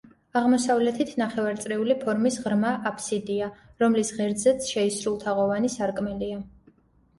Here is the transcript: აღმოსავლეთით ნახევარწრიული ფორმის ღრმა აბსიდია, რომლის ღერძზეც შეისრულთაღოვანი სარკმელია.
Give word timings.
აღმოსავლეთით 0.39 1.11
ნახევარწრიული 1.21 1.97
ფორმის 2.05 2.39
ღრმა 2.47 2.73
აბსიდია, 2.93 3.51
რომლის 3.85 4.13
ღერძზეც 4.19 4.73
შეისრულთაღოვანი 4.73 5.75
სარკმელია. 5.79 6.45